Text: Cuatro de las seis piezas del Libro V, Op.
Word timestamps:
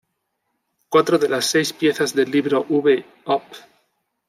Cuatro 0.89 1.19
de 1.19 1.29
las 1.29 1.45
seis 1.45 1.73
piezas 1.73 2.15
del 2.15 2.31
Libro 2.31 2.65
V, 2.67 3.05
Op. 3.25 3.43